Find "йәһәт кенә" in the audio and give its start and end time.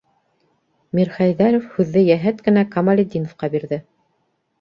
2.07-2.63